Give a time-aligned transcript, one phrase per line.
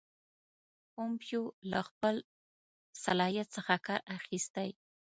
[0.93, 2.15] پومپیو له خپل
[3.03, 4.69] صلاحیت څخه کار اخیستی.